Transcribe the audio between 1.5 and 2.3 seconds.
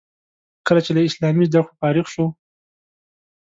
کړو فارغ شو.